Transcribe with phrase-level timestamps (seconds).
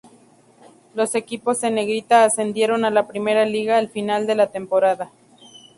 [0.95, 5.11] Los equipos en negrita ascendieron a la Primera Liga al final de la temporada.